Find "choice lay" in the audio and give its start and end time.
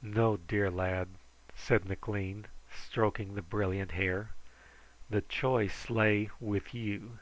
5.22-6.30